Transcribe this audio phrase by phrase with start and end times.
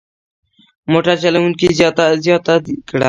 [0.91, 2.05] موټر چلوونکي زیاته
[2.87, 2.99] کړه.